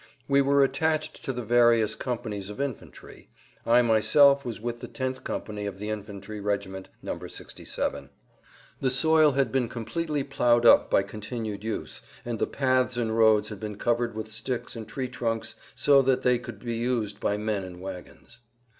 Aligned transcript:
We 0.27 0.41
were 0.41 0.63
attached 0.63 1.23
to 1.25 1.31
the 1.31 1.43
various 1.43 1.93
companies 1.93 2.49
of 2.49 2.59
infantry; 2.59 3.29
I 3.67 3.83
myself 3.83 4.43
was 4.43 4.59
with 4.59 4.79
the 4.79 4.87
tenth 4.87 5.23
company 5.23 5.67
of 5.67 5.77
the 5.77 5.91
infantry 5.91 6.39
regiment 6.39 6.89
No. 7.03 7.19
67. 7.27 8.09
The 8.79 8.89
soil 8.89 9.33
had 9.33 9.51
been 9.51 9.69
completely 9.69 10.23
ploughed 10.23 10.65
up 10.65 10.89
by 10.89 11.03
continued 11.03 11.63
use, 11.63 12.01
and 12.25 12.39
the 12.39 12.47
paths 12.47 12.97
and 12.97 13.15
roads 13.15 13.49
had 13.49 13.59
been 13.59 13.77
covered 13.77 14.15
with 14.15 14.31
sticks 14.31 14.75
and 14.75 14.87
tree 14.87 15.07
trunks 15.07 15.53
so 15.75 16.01
that 16.01 16.23
they 16.23 16.39
could 16.39 16.65
be 16.65 16.77
used 16.77 17.19
by 17.19 17.37
men 17.37 17.63
and 17.63 17.79
wagons. 17.79 18.39